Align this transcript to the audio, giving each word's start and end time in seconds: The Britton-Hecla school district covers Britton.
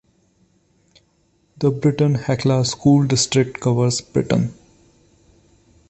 The 1.59 1.69
Britton-Hecla 1.69 2.65
school 2.65 3.03
district 3.05 3.59
covers 3.59 4.01
Britton. 4.01 4.51